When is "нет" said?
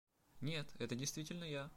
0.41-0.67